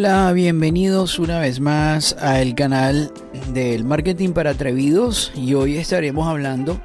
[0.00, 3.12] Hola, bienvenidos una vez más al canal
[3.52, 6.80] del Marketing para Atrevidos y hoy estaremos hablando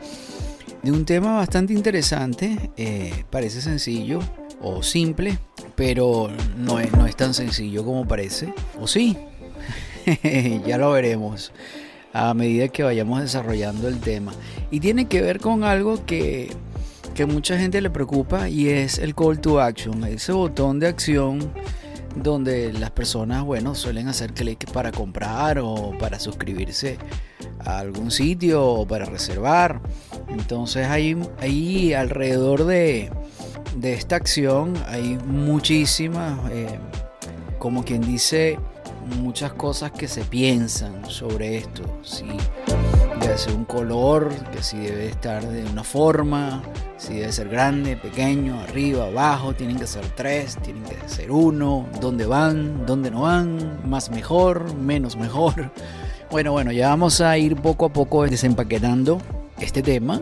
[0.82, 4.18] de un tema bastante interesante, eh, parece sencillo
[4.64, 5.38] o simple,
[5.76, 8.52] pero no es, no es tan sencillo como parece,
[8.82, 9.16] o sí,
[10.66, 11.52] ya lo veremos
[12.14, 14.34] a medida que vayamos desarrollando el tema.
[14.72, 16.52] Y tiene que ver con algo que,
[17.14, 21.52] que mucha gente le preocupa y es el call to action, ese botón de acción
[22.16, 26.98] donde las personas, bueno, suelen hacer clic para comprar o para suscribirse
[27.60, 29.82] a algún sitio o para reservar.
[30.30, 33.12] Entonces hay, ahí alrededor de,
[33.78, 36.80] de, esta acción hay muchísimas, eh,
[37.60, 38.60] como quien dice,
[39.20, 41.84] muchas cosas que se piensan sobre esto.
[42.04, 42.26] Si
[43.24, 46.62] debe ser un color, que si debe estar de una forma,
[46.98, 51.88] si debe ser grande, pequeño, arriba, abajo, tienen que ser tres, tienen que ser uno,
[52.02, 55.72] dónde van, dónde no van, más mejor, menos mejor.
[56.32, 59.20] Bueno, bueno, ya vamos a ir poco a poco desempaquetando
[59.60, 60.20] este tema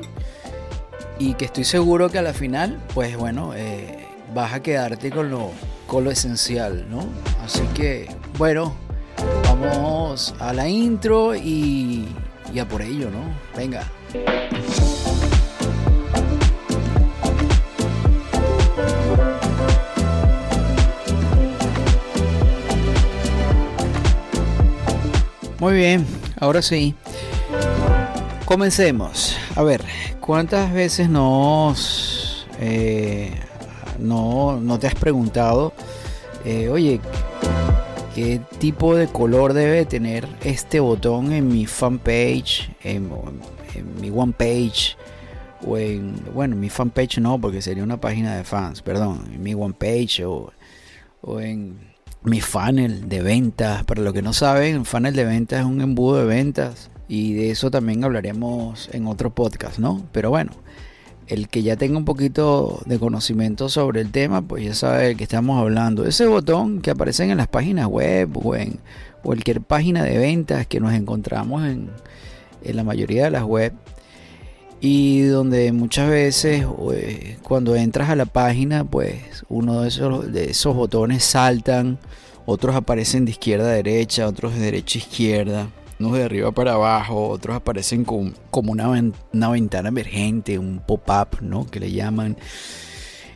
[1.19, 5.31] y que estoy seguro que a la final, pues bueno, eh, vas a quedarte con
[5.31, 5.52] lo,
[5.88, 7.05] con lo esencial, ¿no?
[7.45, 8.73] Así que, bueno,
[9.45, 12.09] vamos a la intro y,
[12.53, 13.33] y a por ello, ¿no?
[13.55, 13.89] Venga.
[25.59, 26.07] Muy bien,
[26.39, 26.95] ahora sí.
[28.45, 29.38] Comencemos.
[29.55, 29.83] A ver,
[30.19, 33.31] ¿cuántas veces nos, eh,
[33.99, 35.73] no, no, te has preguntado,
[36.44, 36.99] eh, oye,
[38.15, 43.09] qué tipo de color debe tener este botón en mi fanpage, en,
[43.75, 44.95] en mi one page?
[45.65, 49.53] o en, bueno, mi fanpage no, porque sería una página de fans, perdón, en mi
[49.53, 50.51] one page o,
[51.39, 51.77] en
[52.23, 53.83] mi funnel de ventas.
[53.83, 57.33] Para los que no saben, un funnel de ventas es un embudo de ventas y
[57.33, 60.05] de eso también hablaremos en otro podcast, ¿no?
[60.11, 60.51] Pero bueno,
[61.31, 65.16] el que ya tenga un poquito de conocimiento sobre el tema, pues ya sabe de
[65.16, 66.06] qué estamos hablando.
[66.06, 68.80] Ese botón que aparece en las páginas web o en
[69.24, 71.90] cualquier página de ventas que nos encontramos en,
[72.64, 73.74] la mayoría de las web
[74.81, 81.24] y donde muchas veces eh, cuando entras a la página pues uno de esos botones
[81.24, 81.98] saltan,
[82.46, 85.68] otros aparecen de izquierda a derecha, otros de derecha a izquierda,
[86.01, 88.89] unos de arriba para abajo, otros aparecen con, como una,
[89.34, 91.66] una ventana emergente, un pop-up, ¿no?
[91.67, 92.38] Que le llaman.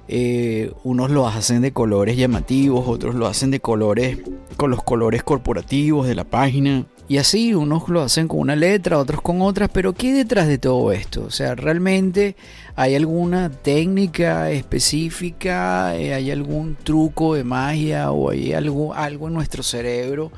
[0.07, 4.19] Eh, unos lo hacen de colores llamativos, otros lo hacen de colores
[4.55, 6.85] con los colores corporativos de la página.
[7.07, 10.47] Y así, unos lo hacen con una letra, otros con otras, pero ¿qué hay detrás
[10.47, 11.25] de todo esto?
[11.25, 12.35] O sea, ¿realmente
[12.75, 15.95] hay alguna técnica específica?
[15.97, 20.31] Eh, ¿Hay algún truco de magia o hay algo, algo en nuestro cerebro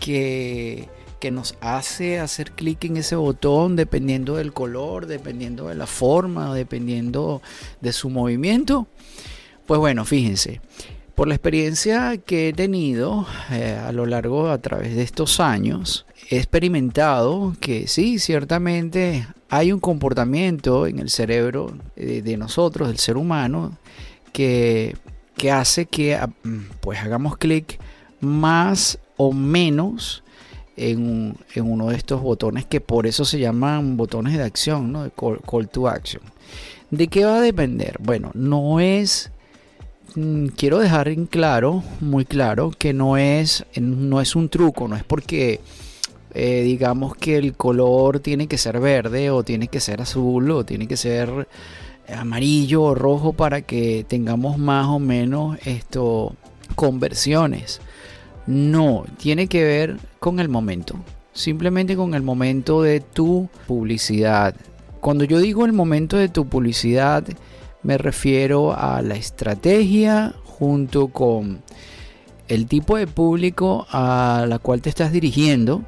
[0.00, 0.88] que,
[1.20, 6.54] que nos hace hacer clic en ese botón dependiendo del color, dependiendo de la forma,
[6.54, 7.42] dependiendo
[7.80, 8.86] de su movimiento?
[9.66, 10.60] Pues bueno, fíjense
[11.16, 16.04] por la experiencia que he tenido eh, a lo largo, a través de estos años,
[16.28, 23.16] he experimentado que sí, ciertamente hay un comportamiento en el cerebro de, nosotros, del ser
[23.16, 23.78] humano,
[24.32, 24.94] que,
[25.38, 26.28] que hace que ah,
[26.82, 27.80] pues hagamos clic
[28.20, 30.22] más o menos
[30.76, 35.10] en, uno de estos botones que por eso se llaman botones de acción, ¿no?
[35.10, 36.22] call to action.
[36.90, 37.96] ¿De qué va a depender?
[38.00, 39.30] Bueno, no es
[40.16, 44.96] Mm, quiero dejar en claro, muy claro, que no es, no es un truco, no
[44.96, 45.60] es porque
[46.32, 50.64] eh, digamos que el color tiene que ser verde o tiene que ser azul o
[50.64, 51.48] tiene que ser
[52.16, 56.34] amarillo o rojo para que tengamos más o menos esto
[56.76, 57.80] conversiones.
[58.46, 60.96] No, tiene que ver con el momento.
[61.32, 64.54] Simplemente con el momento de tu publicidad.
[65.00, 67.24] Cuando yo digo el momento de tu publicidad,
[67.82, 71.62] me refiero a la estrategia junto con
[72.48, 75.82] el tipo de público a la cual te estás dirigiendo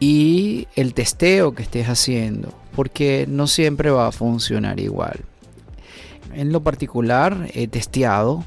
[0.00, 5.20] y el testeo que estés haciendo, porque no siempre va a funcionar igual.
[6.32, 8.44] En lo particular he testeado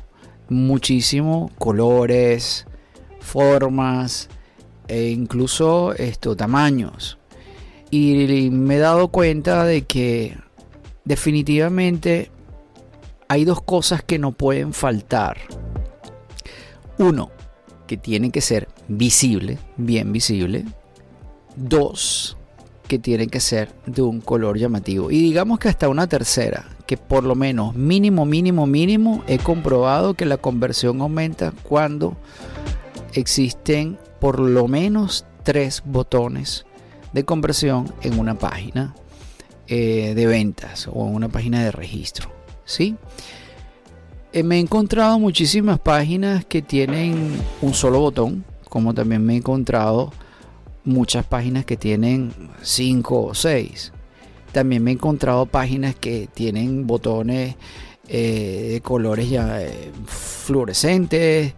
[0.49, 2.65] muchísimo colores,
[3.23, 4.29] formas
[4.87, 7.17] e incluso estos tamaños.
[7.89, 10.37] Y me he dado cuenta de que
[11.05, 12.31] definitivamente
[13.27, 15.37] hay dos cosas que no pueden faltar.
[16.97, 17.31] Uno,
[17.87, 20.65] que tiene que ser visible, bien visible.
[21.55, 22.37] Dos,
[22.87, 25.11] que tiene que ser de un color llamativo.
[25.11, 30.13] Y digamos que hasta una tercera, que por lo menos mínimo, mínimo, mínimo, he comprobado
[30.13, 32.17] que la conversión aumenta cuando
[33.13, 36.65] existen por lo menos tres botones
[37.13, 38.95] de conversión en una página
[39.67, 42.31] eh, de ventas o en una página de registro.
[42.65, 42.95] ¿sí?
[44.31, 49.37] Eh, me he encontrado muchísimas páginas que tienen un solo botón, como también me he
[49.37, 50.11] encontrado
[50.83, 53.93] muchas páginas que tienen cinco o seis.
[54.51, 57.55] También me he encontrado páginas que tienen botones
[58.07, 59.59] eh, de colores ya
[60.05, 61.53] fluorescentes,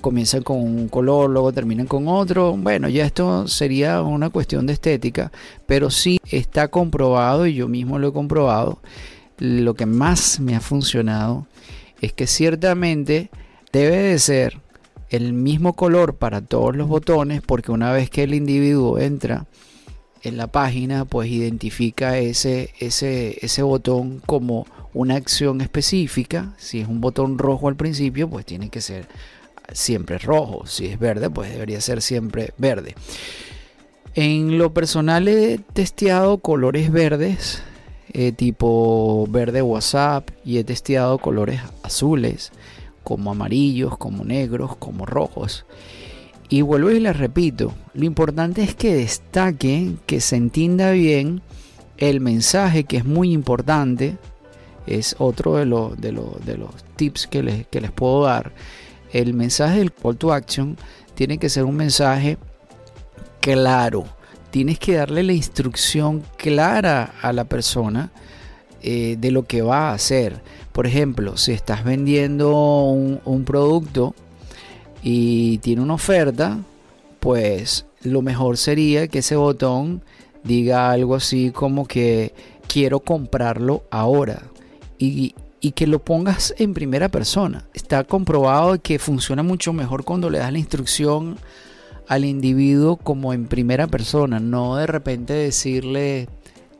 [0.00, 2.56] comienzan con un color, luego terminan con otro.
[2.56, 5.32] Bueno, ya esto sería una cuestión de estética,
[5.66, 8.80] pero sí está comprobado y yo mismo lo he comprobado.
[9.38, 11.46] Lo que más me ha funcionado
[12.00, 13.30] es que ciertamente
[13.72, 14.58] debe de ser
[15.10, 19.46] el mismo color para todos los botones porque una vez que el individuo entra
[20.22, 26.88] en la página pues identifica ese, ese, ese botón como una acción específica si es
[26.88, 29.08] un botón rojo al principio pues tiene que ser
[29.72, 30.66] siempre rojo.
[30.66, 32.94] Si es verde, pues debería ser siempre verde.
[34.14, 37.62] En lo personal he testeado colores verdes,
[38.12, 42.50] eh, tipo verde WhatsApp, y he testeado colores azules,
[43.04, 45.64] como amarillos, como negros, como rojos.
[46.48, 51.42] Y vuelvo y les repito, lo importante es que destaque, que se entienda bien
[51.96, 54.16] el mensaje, que es muy importante.
[54.88, 55.66] Es otro de,
[55.98, 58.52] de, de los tips que les, que les puedo dar
[59.12, 60.76] el mensaje del call to action
[61.14, 62.38] tiene que ser un mensaje
[63.40, 64.04] claro.
[64.50, 68.10] Tienes que darle la instrucción clara a la persona
[68.82, 70.40] eh, de lo que va a hacer.
[70.72, 74.14] Por ejemplo, si estás vendiendo un, producto
[75.02, 76.58] y tiene una oferta,
[77.20, 80.02] pues lo mejor sería que ese botón
[80.42, 82.32] diga algo así como que
[82.66, 84.42] quiero comprarlo ahora.
[85.60, 87.64] Y que lo pongas en primera persona.
[87.74, 91.38] Está comprobado que funciona mucho mejor cuando le das la instrucción
[92.08, 96.28] al individuo como en primera persona, no de repente decirle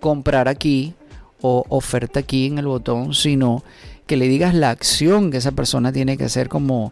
[0.00, 0.94] comprar aquí
[1.40, 3.62] o oferta aquí en el botón, sino
[4.06, 6.90] que le digas la acción que esa persona tiene que hacer como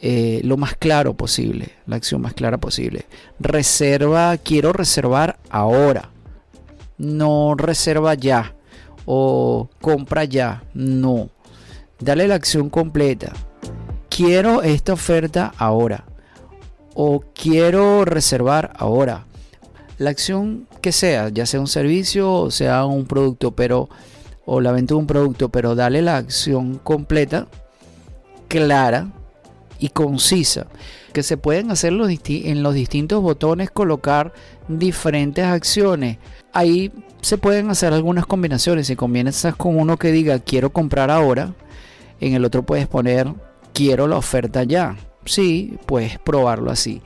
[0.00, 3.06] eh, lo más claro posible, la acción más clara posible.
[3.40, 6.10] Reserva, quiero reservar ahora,
[6.96, 8.54] no reserva ya
[9.06, 10.64] o compra ya.
[10.74, 11.30] No.
[11.98, 13.32] Dale la acción completa.
[14.08, 16.04] Quiero esta oferta ahora.
[16.94, 19.26] O quiero reservar ahora.
[19.98, 23.88] La acción que sea, ya sea un servicio o sea un producto, pero
[24.46, 27.46] o la venta de un producto, pero dale la acción completa,
[28.48, 29.08] clara
[29.78, 30.66] y concisa.
[31.12, 34.32] Que se pueden hacer en los distintos botones, colocar
[34.68, 36.18] diferentes acciones.
[36.52, 38.86] Ahí se pueden hacer algunas combinaciones.
[38.86, 41.54] Si comienzas con uno que diga quiero comprar ahora,
[42.20, 43.32] en el otro puedes poner
[43.72, 44.96] quiero la oferta ya.
[45.24, 47.02] Sí, puedes probarlo así.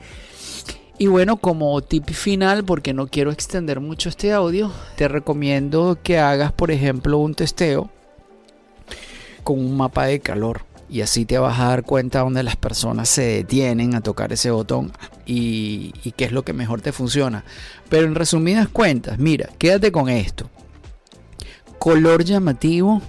[0.97, 6.19] Y bueno, como tip final, porque no quiero extender mucho este audio, te recomiendo que
[6.19, 7.89] hagas, por ejemplo, un testeo
[9.43, 10.61] con un mapa de calor.
[10.89, 14.51] Y así te vas a dar cuenta donde las personas se detienen a tocar ese
[14.51, 14.91] botón
[15.25, 17.43] y, y qué es lo que mejor te funciona.
[17.89, 20.49] Pero en resumidas cuentas, mira, quédate con esto.
[21.79, 23.01] Color llamativo.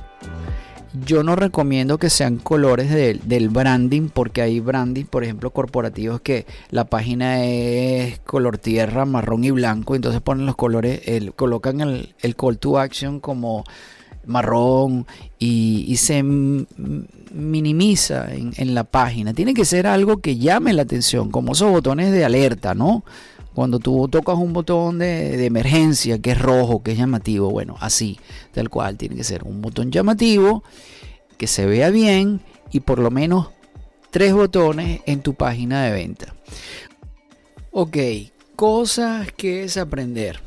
[1.04, 6.46] Yo no recomiendo que sean colores del branding porque hay branding, por ejemplo, corporativos que
[6.70, 9.94] la página es color tierra, marrón y blanco.
[9.94, 13.64] Entonces ponen los colores, el, colocan el, el call to action como
[14.26, 15.06] marrón
[15.38, 16.22] y, se
[17.32, 19.32] minimiza en, en, la página.
[19.32, 23.04] Tiene que ser algo que llame la atención, como esos botones de alerta, ¿no?
[23.56, 28.20] Cuando tú tocas un botón de, emergencia que es rojo, que es llamativo, bueno, así,
[28.52, 30.62] tal cual, tiene que ser un botón llamativo,
[31.38, 33.48] que se vea bien y por lo menos
[34.10, 36.34] tres botones en tu página de venta.
[37.70, 37.96] Ok,
[38.56, 40.38] cosas que desaprender.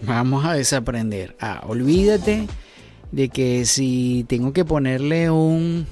[0.00, 1.36] Vamos a desaprender.
[1.40, 2.46] Ah, olvídate
[3.12, 5.86] de que si tengo que ponerle un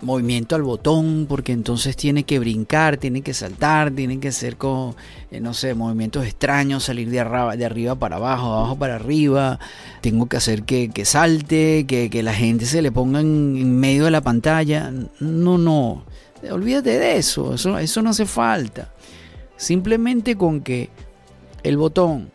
[0.00, 4.94] movimiento al botón, porque entonces tiene que brincar, tiene que saltar, tiene que hacer con,
[5.30, 9.58] eh, no sé, movimientos extraños, salir de arriba, de arriba para abajo, abajo para arriba,
[10.00, 14.20] tengo que hacer que, salte, que, la gente se le ponga en, medio de la
[14.20, 14.92] pantalla.
[15.20, 16.04] No, no,
[16.50, 18.92] olvídate de eso, eso, eso no hace falta.
[19.56, 20.90] Simplemente con que
[21.64, 22.30] el botón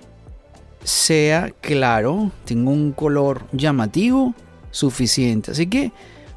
[0.84, 4.34] sea claro, tenga un color llamativo,
[4.72, 5.52] suficiente.
[5.52, 5.92] Así que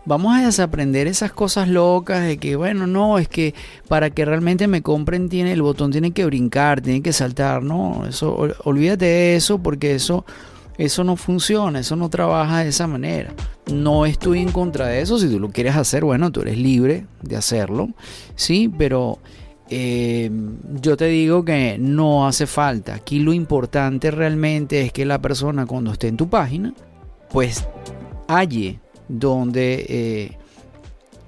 [0.04, 3.54] vamos a desaprender esas cosas locas de que, bueno, no, es que
[3.88, 8.06] para que realmente me compren tiene el botón tiene que brincar, tiene que saltar, no,
[8.08, 8.34] eso
[8.64, 10.24] olvídate de eso porque eso
[10.78, 13.32] eso no funciona, eso no trabaja de esa manera.
[13.72, 17.06] No estoy en contra de eso, si tú lo quieres hacer, bueno, tú eres libre
[17.22, 17.88] de hacerlo,
[18.34, 19.18] sí, pero
[19.68, 20.30] eh,
[20.80, 22.94] yo te digo que no hace falta.
[22.94, 26.72] Aquí lo importante realmente es que la persona cuando esté en tu página,
[27.30, 27.66] pues
[28.28, 30.38] halle donde eh,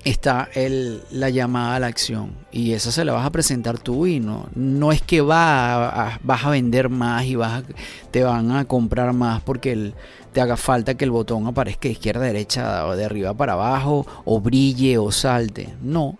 [0.05, 2.33] está el, la llamada a la acción.
[2.53, 6.45] Y esa se la vas a presentar tú y no, no es que va vas
[6.45, 7.65] a vender más y vas
[8.11, 9.93] te van a comprar más porque
[10.33, 13.55] te haga falta que el botón aparezca de izquierda a derecha o de arriba para
[13.55, 15.75] abajo o brille o salte.
[15.83, 16.19] No,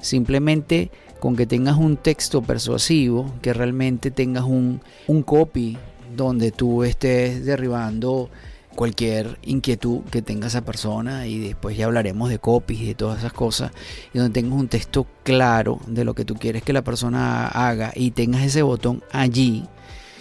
[0.00, 0.90] simplemente
[1.22, 5.78] con que tengas un texto persuasivo, que realmente tengas un, un copy
[6.16, 8.28] donde tú estés derribando
[8.74, 13.20] cualquier inquietud que tenga esa persona y después ya hablaremos de copies y de todas
[13.20, 13.70] esas cosas
[14.12, 17.92] y donde tengas un texto claro de lo que tú quieres que la persona haga
[17.94, 19.62] y tengas ese botón allí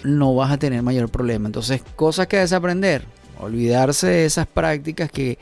[0.03, 1.47] no vas a tener mayor problema.
[1.47, 3.05] Entonces cosas que desaprender
[3.39, 5.39] olvidarse de esas prácticas que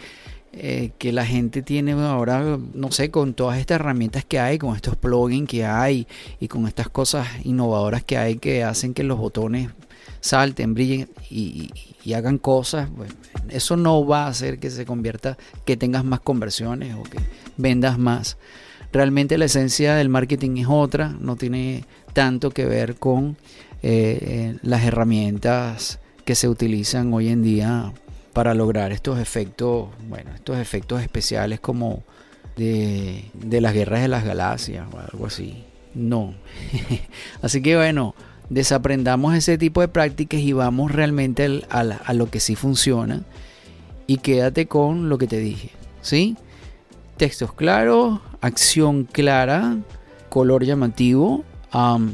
[0.52, 4.76] eh, que la gente tiene ahora, no sé, con todas estas herramientas que hay, con
[4.76, 6.08] estos plugins que hay
[6.40, 9.70] y con estas cosas innovadoras que hay que hacen que los botones
[10.22, 11.70] salten, brillen y,
[12.14, 12.90] hagan cosas,
[13.50, 17.20] eso no va a hacer que se convierta, que tengas más conversiones o que
[17.56, 18.38] vendas más.
[18.92, 23.38] Realmente la esencia del marketing es otra, no tiene tanto que ver con
[23.84, 27.94] eh, eh, las herramientas que se utilizan hoy en día
[28.40, 32.06] para lograr estos efectos, bueno, estos efectos especiales como
[32.56, 33.26] de,
[33.60, 35.66] las guerras de las galaxias o algo así.
[35.94, 36.34] No.
[37.42, 38.16] así que bueno,
[38.50, 43.24] desaprendamos ese tipo de prácticas y vamos realmente a, a, lo que sí funciona.
[44.08, 45.72] Y quédate con lo que te dije.
[46.02, 46.38] ¿Sí?
[47.18, 49.80] Textos claros, acción clara,
[50.30, 51.44] color llamativo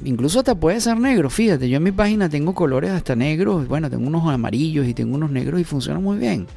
[0.04, 3.90] incluso hasta puede ser negro, fíjate, yo en mi página tengo colores hasta negros, bueno,
[3.90, 6.48] tengo unos amarillos y tengo unos negros y funciona muy bien.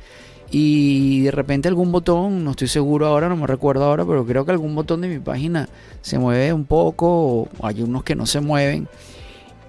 [0.50, 4.44] Y de repente algún botón, no estoy seguro ahora, no me recuerdo ahora, pero creo
[4.46, 5.68] que algún botón de mi página
[6.00, 8.88] se mueve un poco, o hay unos que no se mueven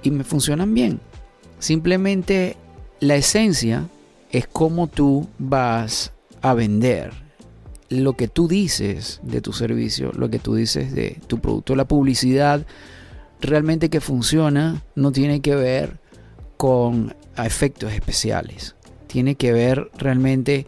[0.01, 0.99] y me funcionan bien.
[1.59, 2.55] Simplemente
[3.01, 3.87] la esencia
[4.31, 7.11] es cómo tú vas a vender
[7.89, 11.87] lo que tú dices de tu servicio, lo que tú dices de tu producto, la
[11.87, 12.65] publicidad
[13.41, 15.99] realmente que funciona no tiene que ver
[16.57, 18.75] con efectos especiales.
[19.07, 20.67] Tiene que ver realmente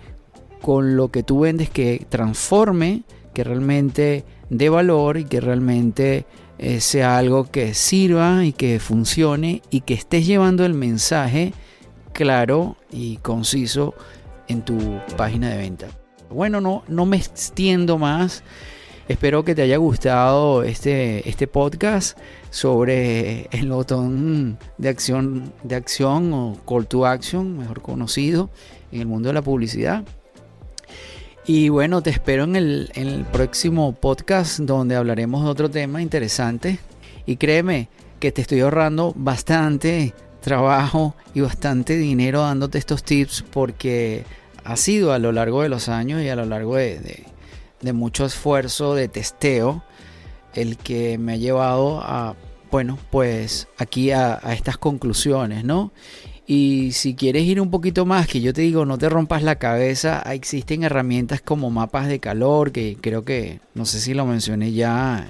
[0.62, 6.26] con lo que tú vendes que transforme, que realmente dé valor y que realmente
[6.58, 11.54] eh, sea algo que sirva y que funcione y que estés llevando el mensaje
[12.14, 13.96] claro y conciso
[14.48, 14.78] en tu
[15.18, 15.88] página de venta.
[16.30, 18.44] Bueno, no, no me extiendo más.
[19.12, 22.18] Espero que te haya gustado este, este podcast
[22.50, 28.50] sobre el botón de acción, de acción o call to action, mejor conocido
[28.90, 30.06] en el mundo de la publicidad.
[31.46, 36.80] Y bueno, te espero en el, el próximo podcast donde hablaremos de otro tema interesante.
[37.26, 37.90] Y créeme
[38.22, 44.24] que te estoy ahorrando bastante trabajo y bastante dinero dándote estos tips porque
[44.64, 47.26] ha sido a lo largo de los años y a lo largo de
[47.94, 49.84] mucho esfuerzo de testeo
[50.54, 52.36] el que me ha llevado a,
[52.72, 55.92] bueno, pues aquí a, estas conclusiones, ¿no?
[56.48, 59.56] Y si quieres ir un poquito más, que yo te digo, no te rompas la
[59.56, 64.74] cabeza, existen herramientas como mapas de calor, que creo que, no sé si lo mencioné
[64.74, 65.30] ya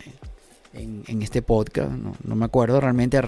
[0.74, 3.20] en, este podcast, no, no me acuerdo realmente,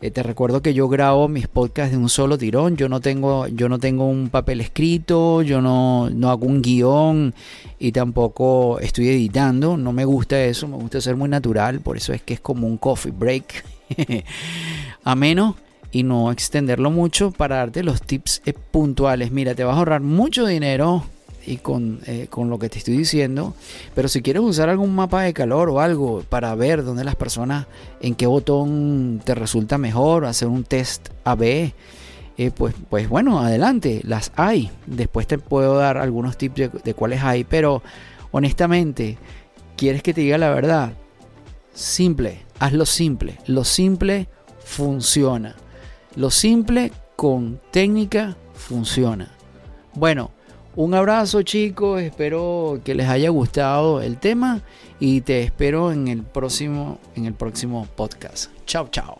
[0.00, 2.76] eh, te recuerdo que yo grabo mis podcasts de un solo tirón.
[2.76, 7.34] Yo no tengo, yo no tengo un papel escrito, yo no, no hago un guion
[7.80, 9.76] y tampoco estoy editando.
[9.76, 11.80] No me gusta eso, me gusta ser muy natural.
[11.80, 13.64] Por eso es que es como un coffee break.
[15.04, 15.56] a menos
[15.90, 19.32] y no extenderlo mucho para darte los tips eh, puntuales.
[19.32, 21.04] Mira, te vas a ahorrar mucho dinero
[21.46, 23.54] y con, eh, con, lo que te estoy diciendo.
[23.94, 27.66] Pero si quieres usar algún mapa de calor o algo para ver dónde las personas,
[28.00, 31.72] en qué botón te resulta mejor, hacer un test AB,
[32.40, 34.70] eh, pues, pues bueno, adelante, las hay.
[34.86, 37.82] Después te puedo dar algunos tips de, de cuáles hay, pero
[38.30, 39.18] honestamente,
[39.76, 40.92] ¿quieres que te diga la verdad?
[41.72, 43.38] Simple, hazlo simple.
[43.46, 44.28] Lo simple
[44.64, 45.56] funciona.
[46.14, 49.32] Lo simple con técnica funciona.
[49.94, 50.30] Bueno,
[50.78, 54.60] un abrazo chicos, espero que les haya gustado el tema
[55.00, 58.52] y te espero en el próximo, en el próximo podcast.
[58.64, 59.18] Chao, chao.